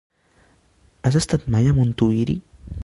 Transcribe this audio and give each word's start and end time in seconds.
Has 1.09 1.19
estat 1.21 1.47
mai 1.57 1.71
a 1.73 1.77
Montuïri? 1.81 2.39